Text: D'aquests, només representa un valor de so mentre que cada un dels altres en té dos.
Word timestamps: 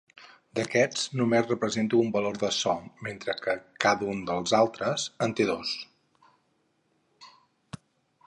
D'aquests, 0.59 1.01
només 1.19 1.49
representa 1.49 1.99
un 2.03 2.07
valor 2.15 2.39
de 2.43 2.49
so 2.59 2.73
mentre 3.07 3.35
que 3.43 3.55
cada 3.85 4.09
un 4.13 4.25
dels 4.31 4.55
altres 4.61 5.05
en 5.25 5.37
té 5.41 5.47
dos. 5.53 5.75